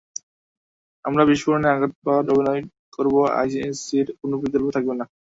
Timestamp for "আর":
4.09-4.17